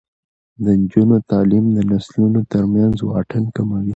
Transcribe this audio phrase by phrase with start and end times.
[0.63, 3.89] د نجونو تعلیم د نسلونو ترمنځ واټن کموي.